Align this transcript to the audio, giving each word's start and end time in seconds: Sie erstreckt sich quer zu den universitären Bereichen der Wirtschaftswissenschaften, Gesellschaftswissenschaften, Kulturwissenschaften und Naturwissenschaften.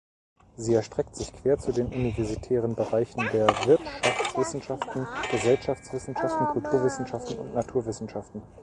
Sie 0.57 0.73
erstreckt 0.73 1.15
sich 1.15 1.31
quer 1.31 1.59
zu 1.59 1.71
den 1.71 1.85
universitären 1.85 2.73
Bereichen 2.73 3.19
der 3.31 3.45
Wirtschaftswissenschaften, 3.67 5.05
Gesellschaftswissenschaften, 5.31 6.47
Kulturwissenschaften 6.47 7.37
und 7.37 7.53
Naturwissenschaften. 7.53 8.41